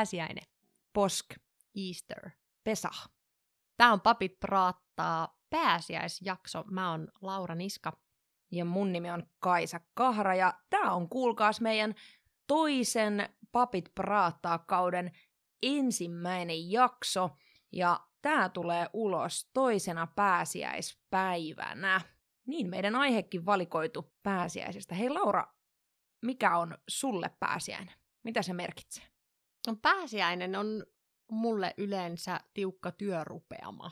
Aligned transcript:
pääsiäinen, 0.00 0.44
Posk, 0.92 1.26
Easter. 1.76 2.30
Pesah. 2.64 3.10
Tämä 3.76 3.92
on 3.92 4.00
Papit 4.00 4.40
praattaa 4.40 5.38
pääsiäisjakso. 5.50 6.64
Mä 6.70 6.90
oon 6.90 7.08
Laura 7.20 7.54
Niska. 7.54 7.92
Ja 8.50 8.64
mun 8.64 8.92
nimi 8.92 9.10
on 9.10 9.26
Kaisa 9.38 9.80
Kahra 9.94 10.34
ja 10.34 10.54
tää 10.70 10.92
on 10.92 11.08
kuulkaas 11.08 11.60
meidän 11.60 11.94
toisen 12.46 13.28
Papit 13.52 13.94
praattaa 13.94 14.58
kauden 14.58 15.12
ensimmäinen 15.62 16.70
jakso. 16.70 17.30
Ja 17.72 18.00
tää 18.22 18.48
tulee 18.48 18.86
ulos 18.92 19.50
toisena 19.52 20.06
pääsiäispäivänä. 20.06 22.00
Niin 22.46 22.70
meidän 22.70 22.94
aihekin 22.94 23.46
valikoitu 23.46 24.14
pääsiäisestä. 24.22 24.94
Hei 24.94 25.10
Laura, 25.10 25.46
mikä 26.22 26.56
on 26.56 26.78
sulle 26.88 27.30
pääsiäinen? 27.40 27.94
Mitä 28.24 28.42
se 28.42 28.52
merkitsee? 28.52 29.09
No, 29.66 29.76
pääsiäinen 29.82 30.56
on 30.56 30.84
mulle 31.30 31.74
yleensä 31.76 32.40
tiukka 32.54 32.92
työrupeama, 32.92 33.90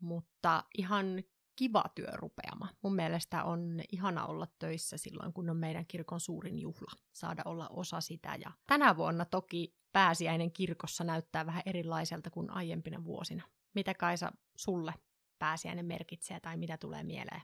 mutta 0.00 0.64
ihan 0.78 1.22
kiva 1.56 1.84
työrupeama. 1.94 2.68
Mun 2.82 2.94
mielestä 2.94 3.44
on 3.44 3.80
ihana 3.92 4.26
olla 4.26 4.46
töissä 4.58 4.96
silloin, 4.96 5.32
kun 5.32 5.50
on 5.50 5.56
meidän 5.56 5.86
kirkon 5.86 6.20
suurin 6.20 6.58
juhla, 6.58 6.92
saada 7.12 7.42
olla 7.44 7.68
osa 7.68 8.00
sitä. 8.00 8.36
Ja 8.44 8.52
tänä 8.66 8.96
vuonna 8.96 9.24
toki 9.24 9.76
pääsiäinen 9.92 10.52
kirkossa 10.52 11.04
näyttää 11.04 11.46
vähän 11.46 11.62
erilaiselta 11.66 12.30
kuin 12.30 12.50
aiempina 12.50 13.04
vuosina. 13.04 13.42
Mitä 13.74 13.94
Kaisa 13.94 14.32
sulle 14.56 14.94
pääsiäinen 15.38 15.86
merkitsee 15.86 16.40
tai 16.40 16.56
mitä 16.56 16.78
tulee 16.78 17.02
mieleen? 17.02 17.42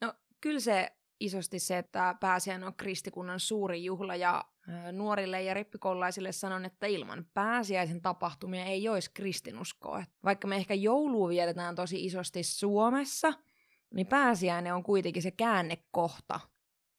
No 0.00 0.14
kyllä 0.40 0.60
se 0.60 0.96
isosti 1.20 1.58
se, 1.58 1.78
että 1.78 2.14
pääsiäinen 2.20 2.66
on 2.66 2.74
kristikunnan 2.74 3.40
suuri 3.40 3.84
juhla 3.84 4.16
ja 4.16 4.44
nuorille 4.92 5.42
ja 5.42 5.54
rippikoululaisille 5.54 6.32
sanon, 6.32 6.64
että 6.64 6.86
ilman 6.86 7.26
pääsiäisen 7.34 8.02
tapahtumia 8.02 8.64
ei 8.64 8.88
olisi 8.88 9.10
kristinuskoa. 9.14 10.04
Vaikka 10.24 10.48
me 10.48 10.56
ehkä 10.56 10.74
joulua 10.74 11.28
vietetään 11.28 11.74
tosi 11.74 12.04
isosti 12.04 12.42
Suomessa, 12.42 13.32
niin 13.94 14.06
pääsiäinen 14.06 14.74
on 14.74 14.82
kuitenkin 14.82 15.22
se 15.22 15.30
käännekohta 15.30 16.40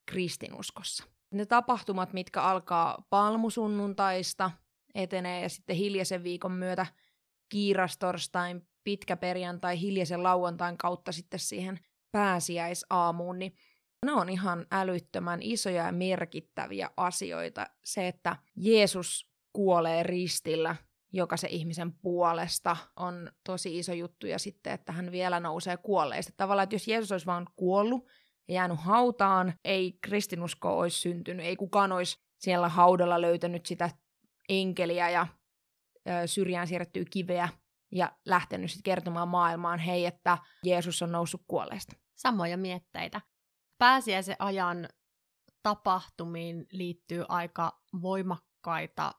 kristinuskossa. 0.05 1.03
Ne 1.31 1.45
tapahtumat, 1.45 2.13
mitkä 2.13 2.41
alkaa 2.41 3.05
palmusunnuntaista, 3.09 4.52
etenee 4.95 5.41
ja 5.41 5.50
sitten 5.50 5.75
hiljaisen 5.75 6.23
viikon 6.23 6.52
myötä 6.52 6.85
kiirastorstain, 7.50 8.67
pitkä 8.83 9.17
perjantai, 9.17 9.79
hiljaisen 9.79 10.23
lauantain 10.23 10.77
kautta 10.77 11.11
sitten 11.11 11.39
siihen 11.39 11.79
pääsiäisaamuun, 12.11 13.39
niin 13.39 13.55
ne 14.05 14.11
on 14.11 14.29
ihan 14.29 14.65
älyttömän 14.71 15.39
isoja 15.41 15.85
ja 15.85 15.91
merkittäviä 15.91 16.89
asioita. 16.97 17.67
Se, 17.83 18.07
että 18.07 18.35
Jeesus 18.55 19.29
kuolee 19.53 20.03
ristillä 20.03 20.75
jokaisen 21.13 21.49
ihmisen 21.49 21.91
puolesta 21.93 22.77
on 22.95 23.31
tosi 23.43 23.79
iso 23.79 23.93
juttu. 23.93 24.27
Ja 24.27 24.39
sitten, 24.39 24.73
että 24.73 24.91
hän 24.91 25.11
vielä 25.11 25.39
nousee 25.39 25.77
kuolleista. 25.77 26.33
Tavallaan, 26.37 26.63
että 26.63 26.75
jos 26.75 26.87
Jeesus 26.87 27.11
olisi 27.11 27.25
vaan 27.25 27.47
kuollut 27.55 28.07
ja 28.47 28.53
jäänyt 28.53 28.79
hautaan, 28.79 29.53
ei 29.63 29.97
kristinusko 30.01 30.79
olisi 30.79 30.99
syntynyt. 30.99 31.45
Ei 31.45 31.55
kukaan 31.55 31.91
olisi 31.91 32.17
siellä 32.37 32.69
haudalla 32.69 33.21
löytänyt 33.21 33.65
sitä 33.65 33.89
enkeliä 34.49 35.09
ja 35.09 35.27
syrjään 36.25 36.67
siirrettyä 36.67 37.03
kiveä 37.09 37.49
ja 37.91 38.11
lähtenyt 38.25 38.71
sitten 38.71 38.83
kertomaan 38.83 39.27
maailmaan, 39.27 39.79
hei, 39.79 40.05
että 40.05 40.37
Jeesus 40.63 41.01
on 41.01 41.11
noussut 41.11 41.41
kuolleista. 41.47 41.95
Samoja 42.15 42.57
mietteitä 42.57 43.21
pääsiäisen 43.77 44.35
ajan 44.39 44.89
tapahtumiin 45.63 46.67
liittyy 46.71 47.25
aika 47.27 47.81
voimakkaita 48.01 49.13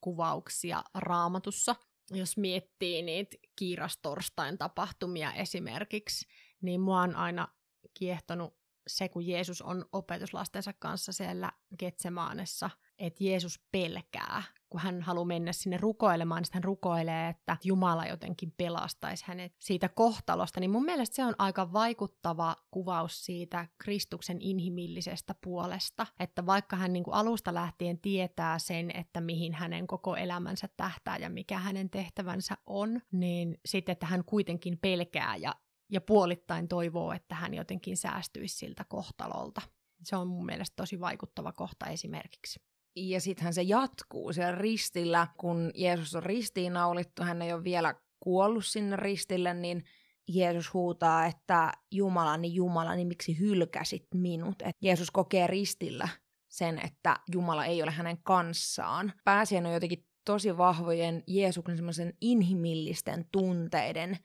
kuvauksia 0.00 0.84
raamatussa. 0.94 1.76
Jos 2.10 2.36
miettii 2.36 3.02
niitä 3.02 3.36
kiirastorstain 3.56 4.58
tapahtumia 4.58 5.32
esimerkiksi, 5.32 6.26
niin 6.60 6.80
mua 6.80 7.00
on 7.00 7.16
aina 7.16 7.48
kiehtonut 7.94 8.56
se, 8.86 9.08
kun 9.08 9.26
Jeesus 9.26 9.62
on 9.62 9.84
opetuslastensa 9.92 10.72
kanssa 10.72 11.12
siellä 11.12 11.52
Getsemaanessa, 11.78 12.70
että 12.98 13.24
Jeesus 13.24 13.60
pelkää 13.72 14.42
kun 14.70 14.80
hän 14.80 15.02
haluaa 15.02 15.24
mennä 15.24 15.52
sinne 15.52 15.76
rukoilemaan, 15.76 16.42
niin 16.42 16.50
hän 16.52 16.64
rukoilee, 16.64 17.28
että 17.28 17.56
Jumala 17.64 18.06
jotenkin 18.06 18.54
pelastaisi 18.56 19.24
hänet 19.26 19.54
siitä 19.58 19.88
kohtalosta. 19.88 20.60
Niin 20.60 20.70
mun 20.70 20.84
mielestä 20.84 21.16
se 21.16 21.24
on 21.24 21.34
aika 21.38 21.72
vaikuttava 21.72 22.56
kuvaus 22.70 23.24
siitä 23.24 23.68
Kristuksen 23.78 24.36
inhimillisestä 24.40 25.34
puolesta, 25.44 26.06
että 26.20 26.46
vaikka 26.46 26.76
hän 26.76 26.92
niin 26.92 27.04
kuin 27.04 27.14
alusta 27.14 27.54
lähtien 27.54 27.98
tietää 27.98 28.58
sen, 28.58 28.90
että 28.96 29.20
mihin 29.20 29.54
hänen 29.54 29.86
koko 29.86 30.16
elämänsä 30.16 30.68
tähtää 30.76 31.16
ja 31.16 31.30
mikä 31.30 31.58
hänen 31.58 31.90
tehtävänsä 31.90 32.56
on, 32.66 33.00
niin 33.12 33.60
sitten, 33.66 33.92
että 33.92 34.06
hän 34.06 34.24
kuitenkin 34.24 34.78
pelkää 34.78 35.36
ja, 35.36 35.54
ja 35.92 36.00
puolittain 36.00 36.68
toivoo, 36.68 37.12
että 37.12 37.34
hän 37.34 37.54
jotenkin 37.54 37.96
säästyisi 37.96 38.56
siltä 38.56 38.84
kohtalolta. 38.88 39.62
Se 40.02 40.16
on 40.16 40.28
mun 40.28 40.46
mielestä 40.46 40.76
tosi 40.76 41.00
vaikuttava 41.00 41.52
kohta 41.52 41.86
esimerkiksi. 41.86 42.60
Ja 42.96 43.20
sittenhän 43.20 43.54
se 43.54 43.62
jatkuu 43.62 44.32
siellä 44.32 44.58
ristillä, 44.58 45.26
kun 45.36 45.70
Jeesus 45.74 46.14
on 46.14 46.22
ristiinnaulittu, 46.22 47.22
hän 47.22 47.42
ei 47.42 47.52
ole 47.52 47.64
vielä 47.64 47.94
kuollut 48.20 48.64
sinne 48.66 48.96
ristille, 48.96 49.54
niin 49.54 49.84
Jeesus 50.28 50.74
huutaa, 50.74 51.26
että 51.26 51.72
Jumalani, 51.92 52.54
Jumalani, 52.54 53.04
miksi 53.04 53.38
hylkäsit 53.38 54.06
minut? 54.14 54.62
Et 54.62 54.76
Jeesus 54.82 55.10
kokee 55.10 55.46
ristillä 55.46 56.08
sen, 56.48 56.80
että 56.84 57.16
Jumala 57.32 57.64
ei 57.64 57.82
ole 57.82 57.90
hänen 57.90 58.18
kanssaan. 58.22 59.12
Pääsiäinen 59.24 59.68
on 59.68 59.74
jotenkin 59.74 60.06
tosi 60.24 60.56
vahvojen 60.56 61.22
Jeesuksen 61.26 61.76
semmoisen 61.76 62.14
inhimillisten 62.20 63.24
tunteiden 63.32 64.18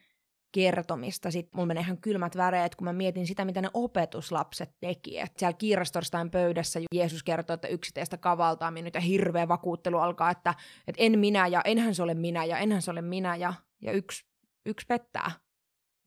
kertomista. 0.52 1.32
Sitten 1.32 1.58
mulla 1.58 1.68
menee 1.68 1.82
ihan 1.82 1.98
kylmät 1.98 2.38
väreet, 2.38 2.76
kun 2.76 2.86
mä 2.86 2.94
mietin 2.94 3.28
sitä, 3.28 3.46
mitä 3.46 3.62
ne 3.62 3.70
opetuslapset 3.74 4.76
teki. 4.80 5.20
Et 5.20 5.38
siellä 5.38 5.58
kiirastorstain 5.58 6.32
pöydässä 6.32 6.80
Jeesus 6.96 7.24
kertoo, 7.24 7.54
että 7.54 7.68
yksi 7.68 7.94
teistä 7.94 8.18
kavaltaa 8.18 8.72
minut 8.72 8.96
ja 8.96 9.02
hirveä 9.02 9.48
vakuuttelu 9.48 9.98
alkaa, 9.98 10.32
että, 10.32 10.54
että 10.88 11.04
en 11.04 11.20
minä 11.20 11.48
ja 11.48 11.62
enhän 11.66 11.96
se 11.96 12.04
ole 12.04 12.14
minä 12.14 12.46
ja 12.46 12.58
enhän 12.58 12.82
se 12.82 12.92
ole 12.92 13.02
minä 13.02 13.36
ja, 13.36 13.54
ja 13.82 13.92
yksi, 13.92 14.26
yksi 14.66 14.86
pettää 14.88 15.32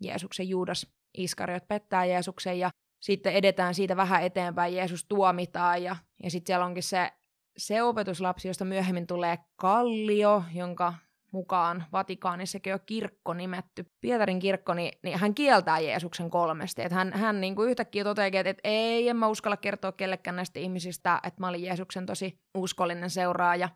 Jeesuksen 0.00 0.48
Juudas 0.48 0.86
Iskariot 1.18 1.68
pettää 1.68 2.04
Jeesuksen 2.04 2.58
ja 2.58 2.70
sitten 3.02 3.32
edetään 3.32 3.74
siitä 3.74 3.96
vähän 3.96 4.22
eteenpäin, 4.22 4.74
Jeesus 4.74 5.04
tuomitaan 5.04 5.82
ja, 5.82 5.96
ja 6.22 6.30
sitten 6.30 6.46
siellä 6.46 6.66
onkin 6.66 6.82
se, 6.82 7.12
se 7.56 7.82
opetuslapsi, 7.82 8.48
josta 8.48 8.64
myöhemmin 8.64 9.06
tulee 9.06 9.38
Kallio, 9.56 10.42
jonka 10.54 10.94
mukaan 11.34 11.84
Vatikaanissakin 11.92 12.74
on 12.74 12.80
kirkko 12.86 13.34
nimetty. 13.34 13.86
Pietarin 14.00 14.38
kirkko, 14.38 14.74
niin, 14.74 14.98
niin 15.02 15.18
hän 15.18 15.34
kieltää 15.34 15.78
Jeesuksen 15.78 16.30
kolmesti. 16.30 16.82
Että 16.82 16.94
hän, 16.94 17.12
hän 17.12 17.40
niin 17.40 17.54
kuin 17.54 17.70
yhtäkkiä 17.70 18.04
toteaa, 18.04 18.26
että, 18.26 18.50
että 18.50 18.60
ei, 18.64 19.08
en 19.08 19.16
mä 19.16 19.28
uskalla 19.28 19.56
kertoa 19.56 19.92
kellekään 19.92 20.36
näistä 20.36 20.60
ihmisistä, 20.60 21.20
että 21.22 21.40
mä 21.40 21.48
olin 21.48 21.62
Jeesuksen 21.62 22.06
tosi 22.06 22.40
uskollinen 22.54 23.10
seuraaja. 23.10 23.68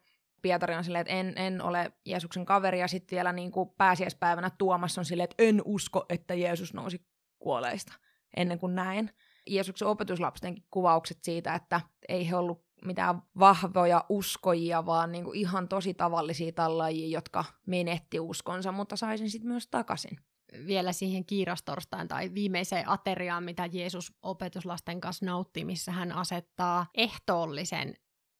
Pietari 0.43 0.75
on 0.75 0.85
silleen, 0.85 1.01
että 1.01 1.13
en, 1.13 1.33
en 1.37 1.63
ole 1.63 1.93
Jeesuksen 2.07 2.47
kaveri, 2.47 2.81
ja 2.81 2.89
sitten 2.89 3.17
vielä 3.17 3.33
niin 3.33 3.51
kuin 3.51 3.71
pääsiäispäivänä 3.79 4.51
Tuomas 4.59 4.99
on 4.99 5.05
silleen, 5.05 5.25
että 5.25 5.43
en 5.45 5.63
usko, 5.65 6.07
että 6.09 6.35
Jeesus 6.35 6.75
nousi 6.75 7.07
kuoleista 7.39 7.93
ennen 8.37 8.59
kuin 8.59 8.75
näin. 8.75 9.11
Jeesuksen 9.47 9.89
opetuslapstenkin 9.89 10.65
kuvaukset 10.71 11.19
siitä, 11.23 11.55
että 11.55 11.81
ei 12.09 12.31
he 12.31 12.37
ollut 12.37 12.68
mitään 12.84 13.22
vahvoja 13.39 14.05
uskojia, 14.09 14.87
vaan 14.87 15.12
niinku 15.12 15.33
ihan 15.33 15.69
tosi 15.69 15.94
tavallisia 15.94 16.53
tallajia, 16.53 17.09
jotka 17.09 17.44
menetti 17.66 18.21
uskonsa, 18.21 18.72
mutta 18.72 18.97
saisin 18.97 19.31
sitten 19.31 19.49
myös 19.50 19.66
takaisin. 19.66 20.19
Vielä 20.66 20.93
siihen 20.93 21.25
kiirastorstain 21.25 22.09
tai 22.09 22.34
viimeiseen 22.34 22.88
ateriaan, 22.88 23.44
mitä 23.44 23.69
Jeesus 23.72 24.12
opetuslasten 24.22 25.00
kanssa 25.00 25.27
nautti, 25.27 25.65
missä 25.65 25.93
hän 25.93 26.12
asettaa 26.12 26.87
ehtoollisen, 26.94 27.94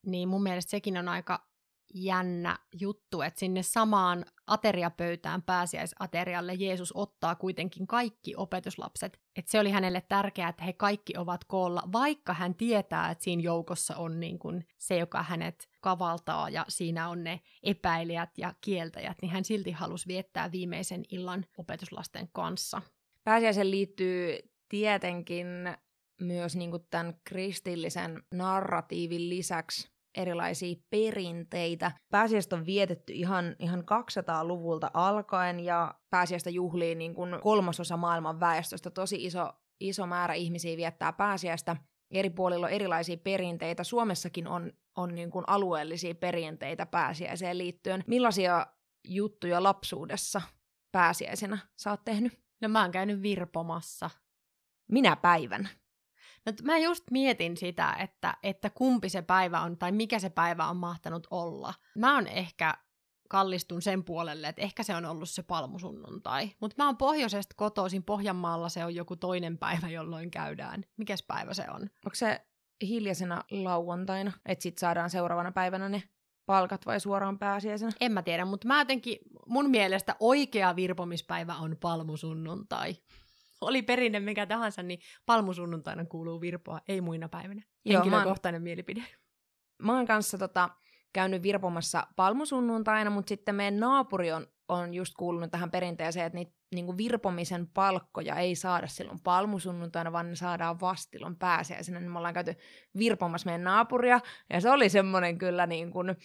niin 0.07 0.29
mun 0.29 0.43
mielestä 0.43 0.71
sekin 0.71 0.99
on 0.99 1.09
aika 1.09 1.49
jännä 1.95 2.59
juttu, 2.81 3.23
että 3.23 3.41
sinne 3.41 3.63
samaan 3.63 4.25
ateriapöytään 4.47 5.43
pääsiäisaterialle 5.43 6.55
Jeesus 6.55 6.93
ottaa 6.97 7.35
kuitenkin 7.35 7.87
kaikki 7.87 8.35
opetuslapset. 8.37 9.21
Että 9.37 9.51
se 9.51 9.61
oli 9.61 9.71
hänelle 9.71 10.03
tärkeää, 10.09 10.49
että 10.49 10.65
he 10.65 10.73
kaikki 10.73 11.13
ovat 11.17 11.45
koolla, 11.45 11.83
vaikka 11.93 12.35
hän 12.35 12.55
tietää, 12.55 13.11
että 13.11 13.25
siinä 13.25 13.43
joukossa 13.43 13.97
on 13.97 14.21
niin 14.21 14.39
kuin 14.39 14.67
se, 14.79 14.97
joka 14.97 15.23
hänet 15.23 15.69
kavaltaa 15.81 16.51
ja 16.51 16.65
siinä 16.69 17.09
on 17.09 17.25
ne 17.25 17.41
epäilijät 17.63 18.31
ja 18.39 18.55
kieltäjät, 18.61 19.17
niin 19.23 19.31
hän 19.31 19.45
silti 19.45 19.73
halusi 19.73 20.09
viettää 20.09 20.53
viimeisen 20.53 21.05
illan 21.11 21.47
opetuslasten 21.59 22.29
kanssa. 22.33 22.83
Pääsiäisen 23.25 23.71
liittyy 23.71 24.39
tietenkin 24.69 25.47
myös 26.21 26.57
niin 26.57 26.71
kuin 26.71 26.87
tämän 26.91 27.21
kristillisen 27.25 28.23
narratiivin 28.35 29.29
lisäksi 29.29 29.98
erilaisia 30.19 30.77
perinteitä. 30.91 31.93
Pääsiäistä 32.11 32.57
on 32.57 32.67
vietetty 32.67 33.13
ihan, 33.13 33.57
ihan 33.59 33.81
200-luvulta 33.81 34.91
alkaen 34.95 35.61
ja 35.61 35.95
pääsiäistä 36.11 36.51
juhlii 36.51 36.95
niin 36.95 37.15
kuin 37.15 37.41
kolmasosa 37.41 37.97
maailman 37.97 38.41
väestöstä. 38.41 38.91
Tosi 38.91 39.25
iso, 39.25 39.53
iso 39.81 40.07
määrä 40.07 40.35
ihmisiä 40.35 40.77
viettää 40.77 41.13
pääsiäistä. 41.13 41.77
Eri 42.11 42.31
puolilla 42.31 42.67
on 42.67 42.73
erilaisia 42.73 43.17
perinteitä. 43.17 43.85
Suomessakin 43.85 44.49
on, 44.49 44.73
on 44.97 45.15
niin 45.15 45.31
kuin 45.31 45.45
alueellisia 45.47 46.15
perinteitä 46.15 46.87
pääsiäiseen 46.87 47.59
liittyen. 47.59 48.05
Millaisia 48.07 48.67
juttuja 49.09 49.63
lapsuudessa 49.63 50.41
pääsiäisenä 50.93 51.59
sä 51.77 51.91
oot 51.91 52.05
tehnyt? 52.05 52.41
No 52.61 52.69
mä 52.69 52.83
oon 52.83 52.91
käynyt 52.91 53.23
virpomassa. 53.23 54.11
Minä 54.93 55.17
päivän? 55.17 55.69
No, 56.49 56.53
mä 56.63 56.79
just 56.79 57.05
mietin 57.11 57.57
sitä, 57.57 57.93
että, 57.93 58.37
että 58.43 58.71
kumpi 58.71 59.09
se 59.09 59.23
päivä 59.23 59.61
on 59.61 59.79
tai 59.79 59.93
mikä 59.93 60.19
se 60.19 60.31
päivä 60.31 60.67
on 60.67 60.77
mahtanut 60.77 61.27
olla. 61.31 61.75
Mä 61.97 62.15
oon 62.15 62.27
ehkä 62.27 62.75
kallistun 63.29 63.83
sen 63.83 64.05
puolelle, 64.05 64.49
että 64.49 64.63
ehkä 64.63 64.83
se 64.83 64.95
on 64.95 65.05
ollut 65.05 65.31
se 65.31 65.43
palmusunnuntai. 65.43 66.51
Mutta 66.61 66.75
mä 66.79 66.87
oon 66.87 66.97
pohjoisesta 66.97 67.55
kotoisin, 67.57 68.05
Pohjanmaalla 68.05 68.69
se 68.69 68.85
on 68.85 68.95
joku 68.95 69.17
toinen 69.17 69.59
päivä, 69.59 69.89
jolloin 69.89 70.31
käydään. 70.31 70.85
Mikäs 70.97 71.23
päivä 71.23 71.55
se 71.55 71.65
on? 71.71 71.83
Onko 71.83 72.15
se 72.15 72.41
hiljaisena 72.83 73.45
lauantaina, 73.51 74.33
että 74.47 74.63
sit 74.63 74.79
saadaan 74.79 75.11
seuraavana 75.11 75.53
päivänä 75.53 75.89
ne 75.89 76.03
palkat 76.47 76.87
vai 76.87 77.01
suoraan 77.01 77.39
pääsiäisenä? 77.39 77.93
En 78.01 78.13
mä 78.13 78.23
tiedä, 78.23 78.45
mutta 78.45 78.69
mä 78.69 78.79
jotenkin, 78.79 79.19
mun 79.47 79.71
mielestä 79.71 80.17
oikea 80.21 80.77
virpomispäivä 80.77 81.55
on 81.55 81.77
palmusunnuntai. 81.81 82.97
Oli 83.61 83.83
perinne 83.83 84.21
mikä 84.21 84.47
tahansa, 84.47 84.83
niin 84.83 85.01
palmusunnuntaina 85.27 86.05
kuuluu 86.05 86.41
virpoa, 86.41 86.81
ei 86.89 87.01
muina 87.01 87.29
päivinä. 87.29 87.63
Henkilökohtainen 87.89 88.59
Joo, 88.59 88.63
mä 88.63 88.63
oon, 88.63 88.63
mielipide. 88.63 89.05
Mä 89.83 89.97
oon 89.97 90.07
kanssa 90.07 90.39
tota, 90.39 90.71
käynyt 91.13 91.43
virpomassa 91.43 92.07
palmusunnuntaina, 92.17 93.11
mutta 93.11 93.29
sitten 93.29 93.55
meidän 93.55 93.81
naapuri 93.81 94.33
on, 94.33 94.47
on 94.69 94.95
just 94.95 95.15
kuulunut 95.19 95.51
tähän 95.51 95.71
perinteeseen, 95.71 96.27
että 96.27 96.39
niitä 96.39 96.59
niin 96.75 96.97
virpomisen 96.97 97.67
palkkoja 97.67 98.37
ei 98.37 98.57
saada 98.57 98.87
silloin 98.87 99.21
palmusunnuntaina, 99.21 100.13
vaan 100.13 100.29
ne 100.31 100.37
saadaan 100.37 100.81
vastilon 100.81 101.37
pääsiäisenä. 101.37 102.01
Niin 102.01 102.11
me 102.11 102.19
ollaan 102.19 102.35
käyty 102.35 102.55
virpomassa 102.99 103.47
meidän 103.47 103.65
naapuria, 103.65 104.21
ja 104.51 104.61
se 104.61 104.71
oli 104.71 104.89
semmoinen 104.89 105.39
kyllä 105.39 105.67
niin 105.67 105.91
kuin, 105.91 106.17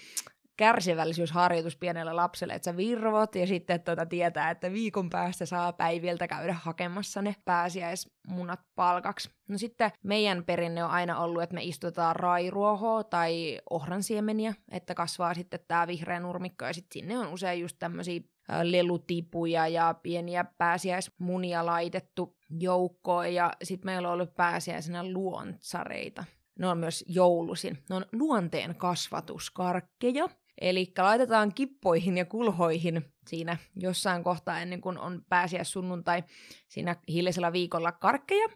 kärsivällisyysharjoitus 0.57 1.77
pienelle 1.77 2.13
lapselle, 2.13 2.53
että 2.53 2.71
sä 2.71 2.77
virvot 2.77 3.35
ja 3.35 3.47
sitten 3.47 3.81
tuota 3.81 4.05
tietää, 4.05 4.50
että 4.50 4.71
viikon 4.71 5.09
päästä 5.09 5.45
saa 5.45 5.73
päiviltä 5.73 6.27
käydä 6.27 6.53
hakemassa 6.53 7.21
ne 7.21 7.35
pääsiäismunat 7.45 8.59
palkaksi. 8.75 9.29
No 9.47 9.57
sitten 9.57 9.91
meidän 10.03 10.44
perinne 10.44 10.83
on 10.83 10.89
aina 10.89 11.19
ollut, 11.19 11.44
että 11.44 11.53
me 11.53 11.63
istutaan 11.63 12.15
rairuohoa 12.15 13.03
tai 13.03 13.59
ohransiemeniä, 13.69 14.53
että 14.71 14.94
kasvaa 14.94 15.33
sitten 15.33 15.59
tämä 15.67 15.88
vihreä 15.88 16.19
nurmikko 16.19 16.65
ja 16.65 16.73
sitten 16.73 16.94
sinne 16.94 17.19
on 17.19 17.27
usein 17.27 17.61
just 17.61 17.75
tämmöisiä 17.79 18.21
lelutipuja 18.63 19.67
ja 19.67 19.95
pieniä 20.03 20.45
pääsiäismunia 20.57 21.65
laitettu 21.65 22.38
joukkoon 22.59 23.33
ja 23.33 23.51
sitten 23.63 23.91
meillä 23.91 24.07
on 24.07 24.13
ollut 24.13 24.35
pääsiäisenä 24.35 25.03
luontsareita. 25.13 26.23
Ne 26.59 26.67
on 26.67 26.77
myös 26.77 27.05
joulusin. 27.07 27.77
Ne 27.89 27.95
on 27.95 28.05
luonteen 28.11 28.75
kasvatuskarkkeja. 28.75 30.29
Eli 30.63 30.94
laitetaan 30.98 31.54
kippoihin 31.54 32.18
ja 32.18 32.25
kulhoihin 32.25 33.13
siinä 33.27 33.57
jossain 33.75 34.24
kohtaa 34.24 34.60
ennen 34.60 34.81
kuin 34.81 34.98
on 34.98 35.25
pääsiä 35.30 35.63
sunnuntai 35.63 36.24
siinä 36.68 36.95
hiljaisella 37.07 37.54
viikolla 37.54 37.92
karkkeja. 37.92 38.48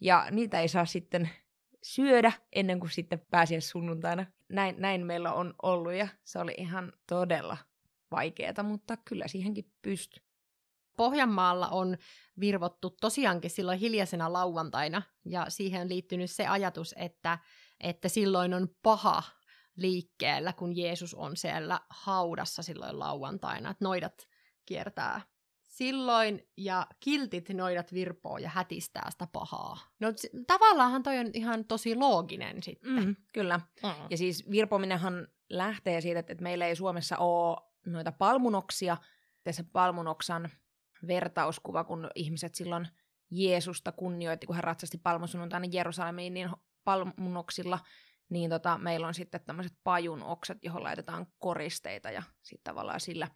Ja 0.00 0.26
niitä 0.30 0.60
ei 0.60 0.68
saa 0.68 0.86
sitten 0.86 1.30
syödä 1.82 2.32
ennen 2.52 2.80
kuin 2.80 2.90
sitten 2.90 3.26
pääsiä 3.30 3.60
sunnuntaina. 3.60 4.26
Näin, 4.48 4.74
näin 4.78 5.06
meillä 5.06 5.32
on 5.32 5.54
ollut 5.62 5.92
ja 5.92 6.08
se 6.24 6.38
oli 6.38 6.54
ihan 6.58 6.92
todella 7.06 7.56
vaikeaa, 8.10 8.62
mutta 8.62 8.96
kyllä 8.96 9.28
siihenkin 9.28 9.72
pystyy. 9.82 10.22
Pohjanmaalla 10.96 11.68
on 11.68 11.96
virvottu 12.40 12.90
tosiaankin 12.90 13.50
silloin 13.50 13.78
hiljaisena 13.78 14.32
lauantaina, 14.32 15.02
ja 15.24 15.46
siihen 15.48 15.80
on 15.82 15.88
liittynyt 15.88 16.30
se 16.30 16.46
ajatus, 16.46 16.94
että, 16.98 17.38
että 17.80 18.08
silloin 18.08 18.54
on 18.54 18.68
paha 18.82 19.22
liikkeellä, 19.76 20.52
kun 20.52 20.76
Jeesus 20.76 21.14
on 21.14 21.36
siellä 21.36 21.80
haudassa 21.90 22.62
silloin 22.62 22.98
lauantaina, 22.98 23.70
että 23.70 23.84
noidat 23.84 24.28
kiertää 24.66 25.20
silloin 25.72 26.48
ja 26.56 26.86
kiltit 27.00 27.48
noidat 27.48 27.92
virpoo 27.92 28.38
ja 28.38 28.48
hätistää 28.48 29.10
sitä 29.10 29.26
pahaa. 29.26 29.78
No 30.00 30.08
tavallaanhan 30.46 31.02
toi 31.02 31.18
on 31.18 31.30
ihan 31.34 31.64
tosi 31.64 31.94
looginen 31.94 32.62
sitten. 32.62 33.04
Mm, 33.04 33.16
kyllä. 33.32 33.60
Mm. 33.82 33.90
Ja 34.10 34.16
siis 34.16 34.50
virpominenhan 34.50 35.28
lähtee 35.50 36.00
siitä, 36.00 36.20
että 36.20 36.34
meillä 36.40 36.66
ei 36.66 36.76
Suomessa 36.76 37.18
ole 37.18 37.56
noita 37.86 38.12
palmunoksia. 38.12 38.96
se 39.50 39.64
palmunoksan 39.72 40.50
vertauskuva, 41.06 41.84
kun 41.84 42.10
ihmiset 42.14 42.54
silloin 42.54 42.88
Jeesusta 43.30 43.92
kunnioitti, 43.92 44.46
kun 44.46 44.56
hän 44.56 44.64
ratsasti 44.64 44.98
palmusunnuntaina 44.98 45.68
Jerusalemiin, 45.72 46.34
niin 46.34 46.50
palmunoksilla 46.84 47.78
niin 48.32 48.50
tota, 48.50 48.78
meillä 48.78 49.06
on 49.06 49.14
sitten 49.14 49.40
tämmöiset 49.46 49.72
pajun 49.84 50.22
oksat, 50.22 50.58
johon 50.62 50.82
laitetaan 50.82 51.26
koristeita 51.38 52.10
ja 52.10 52.22
sitten 52.42 52.64
tavallaan 52.64 53.00
sillä 53.00 53.28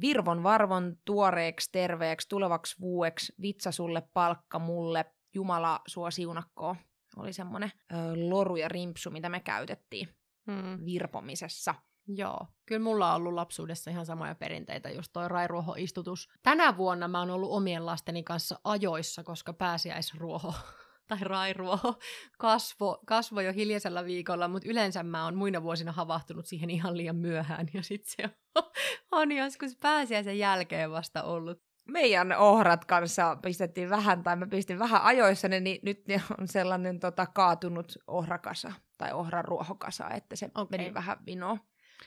virvon 0.00 0.42
varvon 0.42 0.96
tuoreeksi, 1.04 1.68
terveeksi, 1.72 2.28
tulevaksi 2.28 2.80
vuoeksi, 2.80 3.32
vitsa 3.42 3.72
sulle, 3.72 4.02
palkka 4.14 4.58
mulle, 4.58 5.04
Jumala 5.34 5.80
sua 5.86 6.10
siunakkoon. 6.10 6.76
Oli 7.16 7.32
semmoinen 7.32 7.72
ö, 7.92 7.96
loru 8.14 8.56
ja 8.56 8.68
rimpsu, 8.68 9.10
mitä 9.10 9.28
me 9.28 9.40
käytettiin 9.40 10.08
hmm. 10.50 10.84
virpomisessa. 10.84 11.74
Joo, 12.06 12.46
kyllä 12.66 12.82
mulla 12.82 13.10
on 13.10 13.16
ollut 13.16 13.32
lapsuudessa 13.34 13.90
ihan 13.90 14.06
samoja 14.06 14.34
perinteitä, 14.34 14.90
just 14.90 15.12
toi 15.12 15.28
rairuoho-istutus. 15.28 16.28
Tänä 16.42 16.76
vuonna 16.76 17.08
mä 17.08 17.18
oon 17.18 17.30
ollut 17.30 17.50
omien 17.50 17.86
lasteni 17.86 18.22
kanssa 18.22 18.60
ajoissa, 18.64 19.24
koska 19.24 19.52
pääsiäisruoho 19.52 20.54
tai 21.08 21.18
rairuoho 21.20 21.94
kasvo, 22.38 23.02
kasvo 23.06 23.40
jo 23.40 23.52
hiljaisella 23.52 24.04
viikolla, 24.04 24.48
mutta 24.48 24.68
yleensä 24.68 25.02
mä 25.02 25.24
oon 25.24 25.34
muina 25.34 25.62
vuosina 25.62 25.92
havahtunut 25.92 26.46
siihen 26.46 26.70
ihan 26.70 26.96
liian 26.96 27.16
myöhään, 27.16 27.66
ja 27.74 27.82
sitten 27.82 28.14
se 28.16 28.36
on, 28.54 28.64
on 29.20 29.32
joskus 29.32 29.76
pääsiäisen 29.80 30.38
jälkeen 30.38 30.90
vasta 30.90 31.22
ollut. 31.22 31.62
Meidän 31.88 32.32
ohrat 32.38 32.84
kanssa 32.84 33.36
pistettiin 33.36 33.90
vähän, 33.90 34.22
tai 34.22 34.36
mä 34.36 34.46
pistin 34.46 34.78
vähän 34.78 35.02
ajoissa, 35.02 35.48
niin 35.48 35.80
nyt 35.82 36.08
ne 36.08 36.22
on 36.38 36.48
sellainen 36.48 37.00
tota, 37.00 37.26
kaatunut 37.26 37.92
ohrakasa, 38.06 38.72
tai 38.98 39.12
ohraruohokasa, 39.12 40.10
että 40.10 40.36
se 40.36 40.50
okay. 40.54 40.78
meni 40.78 40.94
vähän 40.94 41.16
vinoon. 41.26 41.60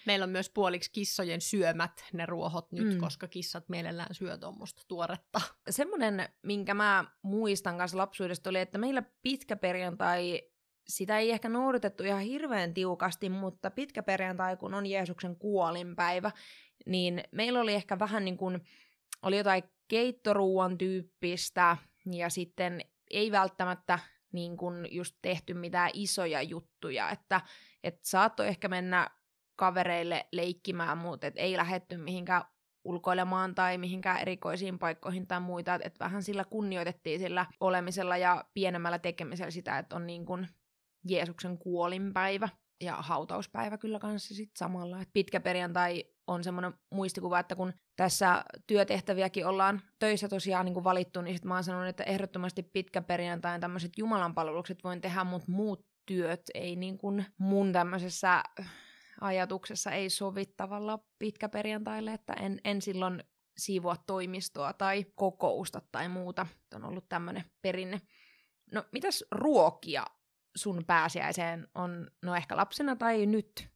Meillä 0.06 0.24
on 0.24 0.30
myös 0.30 0.50
puoliksi 0.50 0.92
kissojen 0.92 1.42
syömät 1.42 2.06
ne 2.14 2.26
ruohot 2.26 2.72
nyt, 2.72 2.94
mm. 2.94 3.00
koska 3.00 3.28
kissat 3.28 3.70
mielellään 3.70 4.16
syö 4.16 4.38
tuommoista 4.38 4.82
tuoretta. 4.88 5.42
Semmoinen, 5.70 6.30
minkä 6.44 6.74
mä 6.74 7.06
muistan 7.22 7.78
kanssa 7.78 7.98
lapsuudesta 7.98 8.50
oli, 8.50 8.60
että 8.60 8.78
meillä 8.78 9.04
pitkä 9.22 9.56
perjantai, 9.56 10.42
sitä 10.88 11.18
ei 11.18 11.32
ehkä 11.32 11.50
noudatettu 11.50 12.04
ihan 12.04 12.22
hirveän 12.22 12.74
tiukasti, 12.74 13.30
mutta 13.30 13.72
pitkä 13.72 14.04
perjantai, 14.04 14.58
kun 14.58 14.74
on 14.74 14.86
Jeesuksen 14.86 15.36
kuolinpäivä, 15.36 16.32
niin 16.86 17.24
meillä 17.32 17.62
oli 17.62 17.74
ehkä 17.74 18.00
vähän 18.00 18.26
niin 18.26 18.38
kuin, 18.38 18.62
oli 19.22 19.38
jotain 19.38 19.64
keittoruuan 19.88 20.78
tyyppistä, 20.78 21.78
ja 22.12 22.30
sitten 22.30 22.82
ei 23.12 23.32
välttämättä 23.32 24.00
niin 24.32 24.58
kuin 24.58 24.88
just 24.92 25.16
tehty 25.22 25.54
mitään 25.54 25.92
isoja 25.94 26.42
juttuja, 26.42 27.10
että 27.10 27.42
et 27.84 28.00
saattoi 28.04 28.48
ehkä 28.48 28.68
mennä 28.68 29.10
kavereille 29.56 30.26
leikkimään, 30.32 30.98
mutta 30.98 31.28
et 31.28 31.34
ei 31.38 31.58
lähetty 31.58 31.98
mihinkään 31.98 32.44
ulkoilemaan 32.84 33.56
tai 33.56 33.78
mihinkään 33.78 34.22
erikoisiin 34.22 34.80
paikkoihin 34.80 35.28
tai 35.28 35.40
muita, 35.40 35.76
että 35.76 36.06
vähän 36.06 36.24
sillä 36.24 36.44
kunnioitettiin 36.44 37.20
sillä 37.20 37.46
olemisella 37.60 38.18
ja 38.18 38.46
pienemmällä 38.54 39.00
tekemisellä 39.00 39.52
sitä, 39.52 39.78
että 39.78 39.96
on 39.96 40.08
niin 40.08 40.26
kuin 40.26 40.48
Jeesuksen 41.08 41.58
kuolinpäivä 41.58 42.50
ja 42.84 42.96
hautauspäivä 42.96 43.78
kyllä 43.78 44.00
kanssa 44.00 44.36
sitten 44.36 44.58
samalla. 44.58 45.02
Et 45.02 45.10
pitkä 45.14 45.40
perjantai 45.40 46.04
on 46.28 46.44
semmoinen 46.44 46.74
muistikuva, 46.92 47.40
että 47.40 47.56
kun 47.56 47.74
tässä 47.96 48.44
työtehtäviäkin 48.68 49.48
ollaan 49.48 49.82
töissä 50.00 50.28
tosiaan 50.30 50.66
niin 50.66 50.74
kuin 50.74 50.84
valittu, 50.84 51.22
niin 51.22 51.36
sitten 51.36 51.48
mä 51.48 51.54
oon 51.54 51.64
sanonut, 51.64 51.88
että 51.88 52.04
ehdottomasti 52.04 52.64
pitkä 52.64 53.02
perjantai 53.02 53.60
tämmöiset 53.60 53.92
jumalanpalvelukset 53.98 54.84
voin 54.84 55.02
tehdä, 55.02 55.24
mutta 55.24 55.52
muut 55.52 55.86
työt 56.06 56.42
ei 56.54 56.76
niin 56.76 56.98
kuin 56.98 57.26
mun 57.38 57.72
tämmöisessä 57.74 58.44
ajatuksessa 59.22 59.92
ei 59.92 60.10
sovi 60.10 60.46
tavalla 60.46 61.00
pitkäperjantaille, 61.20 62.14
että 62.14 62.34
en, 62.34 62.60
en 62.64 62.82
silloin 62.82 63.24
siivoa 63.58 63.96
toimistoa 64.08 64.74
tai 64.74 65.06
kokousta 65.16 65.82
tai 65.92 66.10
muuta. 66.10 66.48
On 66.76 66.86
ollut 66.86 67.10
tämmöinen 67.10 67.44
perinne. 67.62 68.02
No, 68.72 68.84
mitäs 68.92 69.24
ruokia 69.32 70.06
sun 70.56 70.84
pääsiäiseen 70.88 71.68
on, 71.76 72.12
no 72.22 72.36
ehkä 72.36 72.58
lapsena 72.58 72.96
tai 72.96 73.26
nyt 73.26 73.70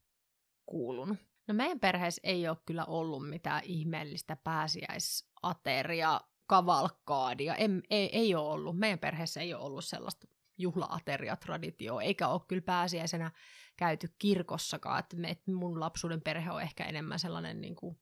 kuulunut? 0.66 1.18
No 1.48 1.54
meidän 1.54 1.80
perheessä 1.80 2.20
ei 2.24 2.48
ole 2.48 2.56
kyllä 2.66 2.84
ollut 2.84 3.28
mitään 3.28 3.62
ihmeellistä 3.64 4.36
pääsiäisateria, 4.36 6.20
kavalkaadia. 6.46 7.54
En, 7.54 7.82
ei, 7.90 8.18
ei 8.18 8.34
ole 8.34 8.52
ollut. 8.52 8.78
Meidän 8.78 8.98
perheessä 8.98 9.40
ei 9.40 9.54
ole 9.54 9.64
ollut 9.64 9.84
sellaista 9.84 10.26
juhlaateriatraditioa, 10.60 12.02
eikä 12.02 12.28
ole 12.28 12.40
kyllä 12.48 12.62
pääsiäisenä 12.62 13.30
käyty 13.76 14.14
kirkossakaan. 14.18 14.98
Että 14.98 15.16
et 15.28 15.46
mun 15.46 15.80
lapsuuden 15.80 16.20
perhe 16.20 16.50
on 16.50 16.62
ehkä 16.62 16.84
enemmän 16.84 17.18
sellainen 17.18 17.60
niin 17.60 17.76
kuin 17.76 17.98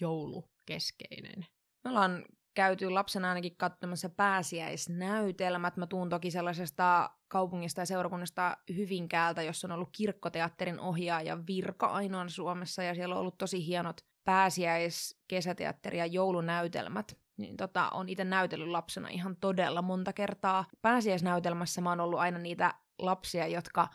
joulukeskeinen. 0.00 1.46
Me 1.84 1.90
ollaan 1.90 2.24
käyty 2.54 2.90
lapsena 2.90 3.28
ainakin 3.28 3.56
katsomassa 3.56 4.08
pääsiäisnäytelmät. 4.08 5.76
Mä 5.76 5.86
tuun 5.86 6.08
toki 6.08 6.30
sellaisesta 6.30 7.10
kaupungista 7.28 7.80
ja 7.80 7.86
seurakunnasta 7.86 8.56
Hyvinkäältä, 8.76 9.42
jossa 9.42 9.66
on 9.68 9.72
ollut 9.72 9.96
kirkkoteatterin 9.96 10.80
ohjaaja 10.80 11.46
virka 11.46 11.86
ainoan 11.86 12.30
Suomessa, 12.30 12.82
ja 12.82 12.94
siellä 12.94 13.14
on 13.14 13.20
ollut 13.20 13.38
tosi 13.38 13.66
hienot 13.66 14.00
pääsiäis-, 14.24 15.22
kesäteatteri- 15.28 15.98
ja 15.98 16.06
joulunäytelmät. 16.06 17.21
Niin 17.36 17.56
tota, 17.56 17.88
on 17.90 18.08
itse 18.08 18.24
näytellyt 18.24 18.68
lapsena 18.68 19.08
ihan 19.08 19.36
todella 19.36 19.82
monta 19.82 20.12
kertaa. 20.12 20.64
Pääsiäisnäytelmässä 20.82 21.80
mä 21.80 21.88
oon 21.88 22.00
ollut 22.00 22.18
aina 22.18 22.38
niitä 22.38 22.74
lapsia, 22.98 23.46
jotka 23.46 23.88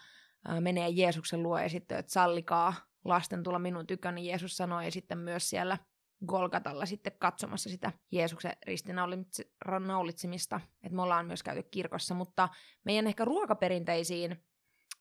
ää, 0.47 0.61
menee 0.61 0.89
Jeesuksen 0.89 1.43
luo 1.43 1.59
ja 1.59 1.69
sitten, 1.69 1.97
että 1.97 2.11
sallikaa 2.11 2.73
lasten 3.05 3.43
tulla 3.43 3.59
minun 3.59 3.87
tyköni, 3.87 4.27
Jeesus 4.27 4.57
sanoi, 4.57 4.85
ja 4.85 4.91
sitten 4.91 5.17
myös 5.17 5.49
siellä 5.49 5.77
Golgatalla 6.27 6.85
sitten 6.85 7.13
katsomassa 7.19 7.69
sitä 7.69 7.91
Jeesuksen 8.11 8.53
ristinaulitsemista, 8.67 10.61
että 10.83 10.95
me 10.95 11.01
ollaan 11.01 11.25
myös 11.25 11.43
käyty 11.43 11.63
kirkossa, 11.63 12.15
mutta 12.15 12.49
meidän 12.83 13.07
ehkä 13.07 13.25
ruokaperinteisiin 13.25 14.43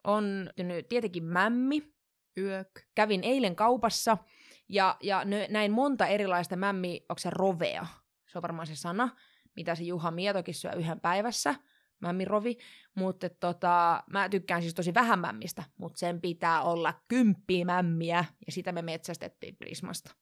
on 0.05 0.51
tietenkin 0.89 1.25
mämmi. 1.25 1.97
Yök. 2.39 2.69
Kävin 2.95 3.25
eilen 3.25 3.57
kaupassa 3.57 4.19
ja, 4.69 4.97
ja 5.03 5.23
näin 5.51 5.73
monta 5.73 6.07
erilaista 6.07 6.57
mämmi, 6.57 7.07
onko 7.09 7.19
se 7.19 7.31
rovea? 7.31 7.87
Se 8.27 8.39
on 8.39 8.43
varmaan 8.43 8.67
se 8.67 8.77
sana, 8.77 9.09
mitä 9.57 9.75
se 9.75 9.85
Juha 9.85 10.11
Mietokin 10.11 10.55
syö 10.55 10.73
yhden 10.73 11.01
päivässä 11.01 11.55
mämmirovi, 12.01 12.59
mutta 12.95 13.29
tota, 13.29 14.05
mä 14.11 14.29
tykkään 14.29 14.63
siis 14.63 14.75
tosi 14.75 14.95
vähän 14.95 15.19
mämmistä, 15.19 15.63
mutta 15.79 15.99
sen 15.99 16.21
pitää 16.21 16.63
olla 16.63 16.95
kymppi 17.09 17.65
mämmiä, 17.65 18.25
ja 18.47 18.53
sitä 18.53 18.73
me 18.73 18.83
metsästettiin 18.83 19.57
Prismasta. 19.57 20.15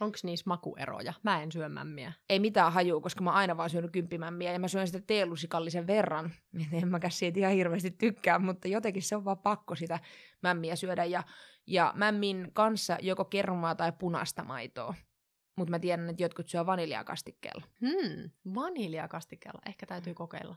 Onko 0.00 0.18
niissä 0.22 0.44
makueroja? 0.46 1.12
Mä 1.22 1.42
en 1.42 1.52
syö 1.52 1.68
mämmiä. 1.68 2.12
Ei 2.28 2.40
mitään 2.40 2.72
hajua, 2.72 3.00
koska 3.00 3.24
mä 3.24 3.30
aina 3.30 3.56
vaan 3.56 3.70
syönyt 3.70 3.90
kymppimämmiä 3.90 4.52
ja 4.52 4.58
mä 4.58 4.68
syön 4.68 4.86
sitä 4.86 5.00
teelusikallisen 5.06 5.86
verran. 5.86 6.32
En 6.72 6.88
mä 6.88 7.00
siitä 7.08 7.40
ihan 7.40 7.52
hirveästi 7.52 7.90
tykkää, 7.90 8.38
mutta 8.38 8.68
jotenkin 8.68 9.02
se 9.02 9.16
on 9.16 9.24
vaan 9.24 9.38
pakko 9.38 9.74
sitä 9.74 10.00
mämmiä 10.42 10.76
syödä. 10.76 11.04
Ja, 11.04 11.22
ja 11.66 11.92
mämmin 11.96 12.50
kanssa 12.52 12.98
joko 13.00 13.24
kermaa 13.24 13.74
tai 13.74 13.92
punaista 13.98 14.44
maitoa. 14.44 14.94
Mutta 15.58 15.70
mä 15.70 15.78
tiedän, 15.78 16.10
että 16.10 16.22
jotkut 16.22 16.48
syö 16.48 16.66
vaniljakastikkeella. 16.66 17.62
Hmm, 17.80 18.30
vaniljakastikkeella. 18.54 19.60
Ehkä 19.66 19.86
täytyy 19.86 20.14
kokeilla. 20.14 20.56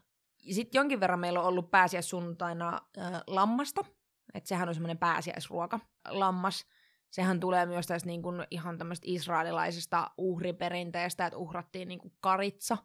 Sitten 0.52 0.80
jonkin 0.80 1.00
verran 1.00 1.20
meillä 1.20 1.40
on 1.40 1.46
ollut 1.46 1.72
pääsiäissunnuntaina 1.72 2.82
äh, 2.98 3.22
lammasta. 3.28 3.86
Että 4.34 4.48
sehän 4.48 4.70
on 4.70 4.76
semmoinen 4.76 4.98
pääsiäisruoka. 4.98 5.80
Lammas 6.08 6.66
sehän 7.10 7.40
tulee 7.40 7.66
myös 7.66 7.88
tästä 7.88 8.08
niin 8.08 8.22
kuin 8.22 8.48
ihan 8.52 8.78
tämmöistä 8.78 9.04
israelilaisesta 9.08 10.12
uhriperinteestä, 10.18 11.26
että 11.26 11.38
uhrattiin 11.38 11.88
niin 11.88 12.00
kuin 12.00 12.14
karitsa, 12.20 12.78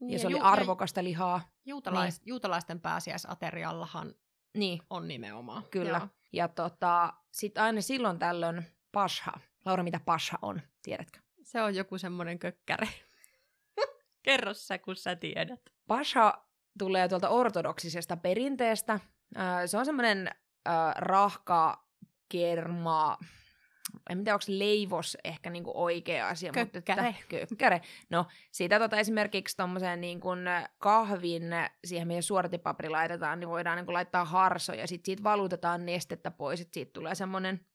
niin, 0.00 0.12
ja 0.12 0.18
se 0.18 0.26
oli 0.26 0.36
ju- 0.36 0.44
arvokasta 0.44 1.04
lihaa. 1.04 1.40
Juutalais- 1.66 2.18
niin. 2.18 2.26
Juutalaisten 2.28 2.80
pääsiäisateriallahan 2.80 4.14
niin. 4.56 4.80
on 4.90 5.08
nimenomaan. 5.08 5.62
Kyllä. 5.70 5.98
Joo. 5.98 6.08
Ja 6.32 6.48
tota, 6.48 7.12
sitten 7.30 7.62
aina 7.62 7.80
silloin 7.80 8.18
tällöin 8.18 8.66
pasha. 8.92 9.32
Laura, 9.64 9.82
mitä 9.82 10.00
pasha 10.04 10.38
on, 10.42 10.62
tiedätkö? 10.82 11.20
Se 11.48 11.62
on 11.62 11.74
joku 11.74 11.98
semmoinen 11.98 12.38
kökkäre. 12.38 12.88
Kerro 14.26 14.54
sä, 14.54 14.78
kun 14.78 14.96
sä 14.96 15.16
tiedät. 15.16 15.60
Pasha 15.86 16.44
tulee 16.78 17.08
tuolta 17.08 17.28
ortodoksisesta 17.28 18.16
perinteestä. 18.16 19.00
Se 19.66 19.78
on 19.78 19.84
semmoinen 19.84 20.30
rahka 20.96 21.86
kerma, 22.28 23.18
en 24.10 24.18
tiedä, 24.18 24.34
onko 24.34 24.44
leivos 24.48 25.16
ehkä 25.24 25.50
niinku 25.50 25.72
oikea 25.74 26.28
asia. 26.28 26.52
Kökkäre. 26.52 27.02
Mutta 27.02 27.18
että, 27.36 27.46
kökkäre. 27.46 27.80
No, 28.10 28.26
siitä 28.50 28.78
tota 28.78 28.96
esimerkiksi 28.96 29.56
tommoseen 29.56 30.00
niinku 30.00 30.28
kahvin, 30.78 31.42
siihen 31.84 32.08
meidän 32.08 32.22
suoratipapri 32.22 32.88
laitetaan, 32.88 33.40
niin 33.40 33.48
voidaan 33.48 33.76
niinku 33.76 33.92
laittaa 33.92 34.24
harso 34.24 34.72
ja 34.72 34.86
sitten 34.86 35.06
siitä 35.06 35.22
valutetaan 35.22 35.86
nestettä 35.86 36.30
pois, 36.30 36.60
että 36.60 36.74
siitä 36.74 36.92
tulee 36.92 37.14
semmoinen... 37.14 37.67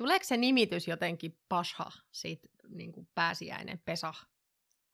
Tuleeko 0.00 0.24
se 0.24 0.36
nimitys 0.36 0.88
jotenkin 0.88 1.38
pasha, 1.48 1.90
siitä 2.10 2.48
niinku 2.68 3.08
pääsiäinen, 3.14 3.78
pesah? 3.84 4.30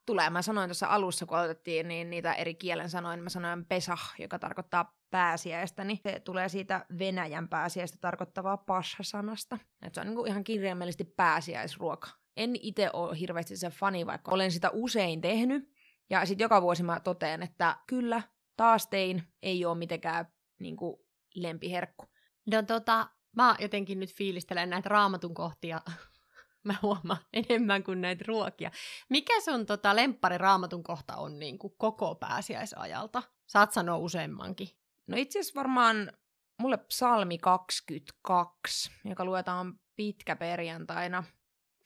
tulee. 0.07 0.29
Mä 0.29 0.41
sanoin 0.41 0.69
tuossa 0.69 0.87
alussa, 0.87 1.25
kun 1.25 1.37
aloitettiin, 1.37 1.87
niin 1.87 2.09
niitä 2.09 2.33
eri 2.33 2.55
kielen 2.55 2.89
sanoin. 2.89 3.23
Mä 3.23 3.29
sanoin 3.29 3.65
pesah, 3.65 4.13
joka 4.19 4.39
tarkoittaa 4.39 4.97
pääsiäistä, 5.09 5.83
niin 5.83 5.99
se 6.03 6.19
tulee 6.19 6.49
siitä 6.49 6.85
Venäjän 6.99 7.49
pääsiäistä 7.49 7.97
tarkoittavaa 8.01 8.57
pasha-sanasta. 8.57 9.57
Et 9.81 9.93
se 9.93 10.01
on 10.01 10.07
niin 10.07 10.27
ihan 10.27 10.43
kirjaimellisesti 10.43 11.03
pääsiäisruoka. 11.03 12.09
En 12.37 12.55
itse 12.61 12.89
ole 12.93 13.19
hirveästi 13.19 13.57
se 13.57 13.69
fani, 13.69 14.05
vaikka 14.05 14.31
olen 14.31 14.51
sitä 14.51 14.69
usein 14.73 15.21
tehnyt. 15.21 15.71
Ja 16.09 16.25
sitten 16.25 16.45
joka 16.45 16.61
vuosi 16.61 16.83
mä 16.83 16.99
totean, 16.99 17.43
että 17.43 17.77
kyllä, 17.87 18.21
taas 18.57 18.87
tein, 18.87 19.23
ei 19.41 19.65
ole 19.65 19.77
mitenkään 19.77 20.25
niin 20.59 20.77
kuin 20.77 20.97
lempiherkku. 21.35 22.05
No 22.51 22.61
tota, 22.61 23.09
mä 23.37 23.55
jotenkin 23.59 23.99
nyt 23.99 24.13
fiilistelen 24.13 24.69
näitä 24.69 24.89
raamatun 24.89 25.33
kohtia 25.33 25.81
mä 26.63 26.75
huomaan 26.81 27.19
enemmän 27.33 27.83
kuin 27.83 28.01
näitä 28.01 28.23
ruokia. 28.27 28.71
Mikä 29.09 29.41
sun 29.41 29.65
tota, 29.65 29.95
lemppari 29.95 30.37
raamatun 30.37 30.83
kohta 30.83 31.15
on 31.15 31.39
niin 31.39 31.59
kuin 31.59 31.73
koko 31.77 32.15
pääsiäisajalta? 32.15 33.23
Saat 33.47 33.73
sanoa 33.73 33.97
useammankin. 33.97 34.67
No 35.07 35.17
itse 35.17 35.39
asiassa 35.39 35.59
varmaan 35.59 36.11
mulle 36.57 36.77
psalmi 36.77 37.37
22, 37.37 38.91
joka 39.05 39.25
luetaan 39.25 39.79
pitkä 39.95 40.35
perjantaina. 40.35 41.23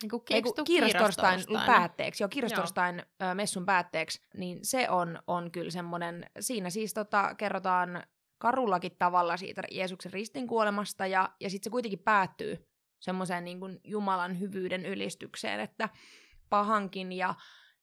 Niin 0.01 0.09
kuin 0.09 0.23
kirjastorstain 0.65 1.39
päätteeksi, 1.65 2.23
joo, 2.23 2.29
kirjastorstain 2.29 3.03
joo. 3.19 3.35
messun 3.35 3.65
päätteeksi, 3.65 4.21
niin 4.37 4.59
se 4.61 4.89
on, 4.89 5.19
on 5.27 5.51
kyllä 5.51 5.71
semmoinen, 5.71 6.25
siinä 6.39 6.69
siis 6.69 6.93
tota, 6.93 7.35
kerrotaan 7.35 8.03
karullakin 8.41 8.95
tavalla 8.99 9.37
siitä 9.37 9.61
Jeesuksen 9.71 10.13
ristin 10.13 10.47
kuolemasta, 10.47 11.07
ja, 11.07 11.29
ja 11.39 11.49
sitten 11.49 11.63
se 11.63 11.69
kuitenkin 11.69 11.99
päättyy 11.99 12.67
semmoiseen 12.99 13.45
niin 13.45 13.59
kuin 13.59 13.79
Jumalan 13.83 14.39
hyvyyden 14.39 14.85
ylistykseen, 14.85 15.59
että 15.59 15.89
pahankin 16.49 17.11
ja, 17.11 17.35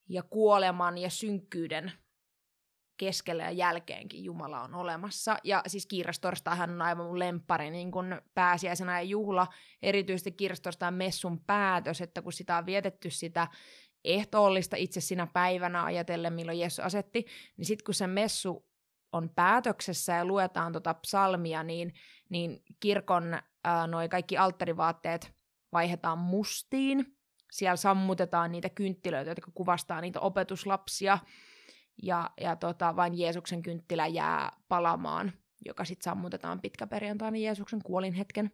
ja 0.08 0.22
kuoleman 0.22 0.98
ja 0.98 1.10
synkkyyden 1.10 1.92
keskellä 2.96 3.44
ja 3.44 3.50
jälkeenkin 3.50 4.24
Jumala 4.24 4.62
on 4.62 4.74
olemassa. 4.74 5.36
Ja 5.44 5.62
siis 5.66 5.86
kiirastorstaihan 5.86 6.70
on 6.70 6.82
aivan 6.82 7.06
mun 7.06 7.18
lemppari 7.18 7.70
niin 7.70 7.90
kun 7.90 8.22
pääsiäisenä 8.34 9.00
ja 9.00 9.02
juhla, 9.02 9.46
erityisesti 9.82 10.32
kiirastorstain 10.32 10.94
messun 10.94 11.44
päätös, 11.44 12.00
että 12.00 12.22
kun 12.22 12.32
sitä 12.32 12.56
on 12.56 12.66
vietetty 12.66 13.10
sitä 13.10 13.48
ehtoollista 14.04 14.76
itse 14.76 15.00
sinä 15.00 15.26
päivänä 15.26 15.84
ajatellen, 15.84 16.32
milloin 16.32 16.58
Jeesus 16.58 16.80
asetti, 16.80 17.26
niin 17.56 17.66
sitten 17.66 17.84
kun 17.84 17.94
se 17.94 18.06
messu 18.06 18.67
on 19.12 19.30
päätöksessä 19.34 20.12
ja 20.12 20.24
luetaan 20.24 20.72
tota 20.72 20.94
psalmia, 20.94 21.62
niin, 21.62 21.94
niin 22.28 22.62
kirkon 22.80 23.38
ää, 23.64 23.86
noi 23.86 24.08
kaikki 24.08 24.36
alttarivaatteet 24.36 25.32
vaihdetaan 25.72 26.18
mustiin. 26.18 27.16
Siellä 27.52 27.76
sammutetaan 27.76 28.52
niitä 28.52 28.68
kynttilöitä, 28.68 29.30
jotka 29.30 29.50
kuvastaa 29.54 30.00
niitä 30.00 30.20
opetuslapsia. 30.20 31.18
Ja, 32.02 32.30
ja 32.40 32.56
tota, 32.56 32.96
vain 32.96 33.18
Jeesuksen 33.18 33.62
kynttilä 33.62 34.06
jää 34.06 34.52
palamaan, 34.68 35.32
joka 35.66 35.84
sitten 35.84 36.04
sammutetaan 36.04 36.60
pitkäperjantaina 36.60 37.36
Jeesuksen 37.36 37.82
kuolin 37.82 38.12
hetken 38.12 38.50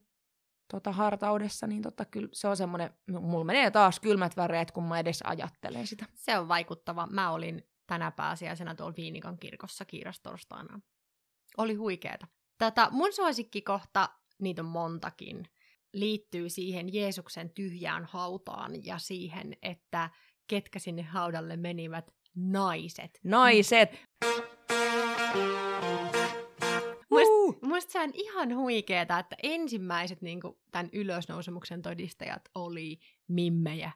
tota, 0.70 0.92
hartaudessa, 0.92 1.66
niin 1.66 1.82
tota, 1.82 2.04
kyllä 2.04 2.28
se 2.32 2.48
on 2.48 2.56
semmoinen, 2.56 2.90
mulla 3.10 3.44
menee 3.44 3.70
taas 3.70 4.00
kylmät 4.00 4.36
väreet, 4.36 4.70
kun 4.70 4.84
mä 4.84 4.98
edes 4.98 5.22
ajattelen 5.22 5.86
sitä. 5.86 6.06
Se 6.14 6.38
on 6.38 6.48
vaikuttava. 6.48 7.06
Mä 7.06 7.30
olin 7.30 7.68
tänä 7.86 8.10
pääsiäisenä 8.10 8.74
tuolla 8.74 8.96
Viinikan 8.96 9.38
kirkossa 9.38 9.84
kiirastorstaina. 9.84 10.80
Oli 11.56 11.74
huikeeta. 11.74 12.26
Tätä 12.58 12.88
mun 12.90 13.12
suosikkikohta 13.12 14.08
niitä 14.38 14.62
on 14.62 14.68
montakin, 14.68 15.48
liittyy 15.92 16.48
siihen 16.48 16.94
Jeesuksen 16.94 17.50
tyhjään 17.50 18.04
hautaan 18.04 18.84
ja 18.86 18.98
siihen, 18.98 19.56
että 19.62 20.10
ketkä 20.46 20.78
sinne 20.78 21.02
haudalle 21.02 21.56
menivät, 21.56 22.10
naiset. 22.34 23.20
Naiset! 23.24 23.90
Muista 27.62 27.92
se 27.92 28.00
on 28.00 28.10
ihan 28.14 28.56
huikeeta, 28.56 29.18
että 29.18 29.36
ensimmäiset 29.42 30.22
niin 30.22 30.40
kuin, 30.40 30.54
tämän 30.70 30.88
ylösnousemuksen 30.92 31.82
todistajat 31.82 32.42
oli 32.54 32.98
mimmejä. 33.28 33.92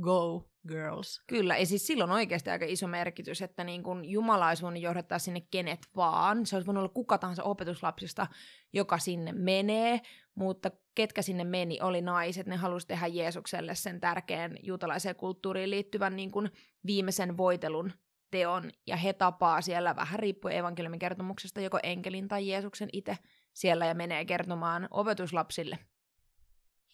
Go 0.00 0.51
girls. 0.68 1.22
Kyllä, 1.26 1.56
ja 1.56 1.66
siis 1.66 1.86
silloin 1.86 2.10
oikeasti 2.10 2.50
aika 2.50 2.64
iso 2.68 2.86
merkitys, 2.86 3.42
että 3.42 3.64
niin 3.64 3.82
kun 3.82 4.04
Jumala 4.04 4.48
olisi 4.48 4.62
voinut 4.62 4.82
johdattaa 4.82 5.18
sinne 5.18 5.40
kenet 5.40 5.88
vaan. 5.96 6.46
Se 6.46 6.56
olisi 6.56 6.66
voinut 6.66 6.82
olla 6.82 6.94
kuka 6.94 7.18
tahansa 7.18 7.42
opetuslapsista, 7.42 8.26
joka 8.72 8.98
sinne 8.98 9.32
menee, 9.32 10.00
mutta 10.34 10.70
ketkä 10.94 11.22
sinne 11.22 11.44
meni, 11.44 11.80
oli 11.80 12.00
naiset. 12.00 12.46
Ne 12.46 12.56
halusivat 12.56 12.88
tehdä 12.88 13.06
Jeesukselle 13.06 13.74
sen 13.74 14.00
tärkeän 14.00 14.56
juutalaiseen 14.62 15.16
kulttuuriin 15.16 15.70
liittyvän 15.70 16.16
niin 16.16 16.30
kun 16.30 16.50
viimeisen 16.86 17.36
voitelun 17.36 17.92
teon, 18.30 18.70
ja 18.86 18.96
he 18.96 19.12
tapaa 19.12 19.60
siellä 19.60 19.96
vähän 19.96 20.18
riippuen 20.18 20.56
evankeliumin 20.56 20.98
kertomuksesta 20.98 21.60
joko 21.60 21.78
enkelin 21.82 22.28
tai 22.28 22.48
Jeesuksen 22.48 22.88
itse 22.92 23.18
siellä 23.52 23.86
ja 23.86 23.94
menee 23.94 24.24
kertomaan 24.24 24.88
opetuslapsille. 24.90 25.78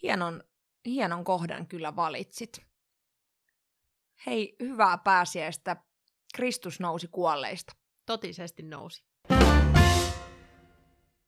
Hienon, 0.02 0.42
hienon 0.86 1.24
kohdan 1.24 1.66
kyllä 1.66 1.96
valitsit. 1.96 2.67
Hei, 4.26 4.56
hyvää 4.60 4.98
pääsiäistä. 4.98 5.76
Kristus 6.34 6.80
nousi 6.80 7.08
kuolleista. 7.08 7.72
Totisesti 8.06 8.62
nousi. 8.62 9.07